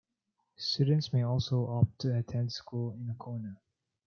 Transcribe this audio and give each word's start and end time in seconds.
Students 0.57 1.13
may 1.13 1.21
also 1.21 1.67
opt 1.67 1.99
to 1.99 2.17
attend 2.17 2.51
school 2.51 2.93
in 2.93 3.05
Nocona. 3.05 3.57